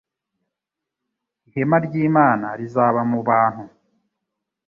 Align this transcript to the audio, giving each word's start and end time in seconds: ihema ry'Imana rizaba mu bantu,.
ihema 1.47 1.77
ry'Imana 1.85 2.47
rizaba 2.59 3.01
mu 3.11 3.19
bantu,. 3.27 3.63